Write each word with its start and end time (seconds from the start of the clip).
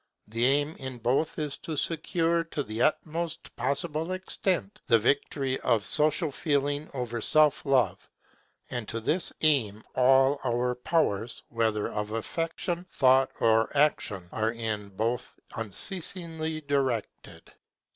The 0.27 0.45
aim 0.47 0.75
in 0.77 0.97
both 0.97 1.37
is 1.37 1.59
to 1.59 1.77
secure, 1.77 2.43
to 2.45 2.63
the 2.63 2.81
utmost 2.81 3.55
possible 3.55 4.13
extent, 4.13 4.81
the 4.87 4.97
victory 4.97 5.59
of 5.59 5.85
Social 5.85 6.31
feeling 6.31 6.89
over 6.95 7.21
Self 7.21 7.63
love; 7.67 8.09
and 8.71 8.87
to 8.87 8.99
this 8.99 9.31
aim 9.41 9.83
all 9.93 10.39
our 10.43 10.73
powers, 10.73 11.43
whether 11.49 11.87
of 11.87 12.13
affection, 12.13 12.87
thought, 12.91 13.29
or 13.39 13.69
action, 13.77 14.27
are 14.31 14.51
in 14.53 14.89
both 14.89 15.37
unceasingly 15.55 16.61
directed. 16.61 17.53